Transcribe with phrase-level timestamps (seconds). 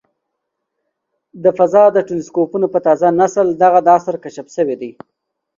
[1.43, 4.91] د فضا د ټیلسکوپونو په تازه نسل دغه د عصر کشف شوی دی.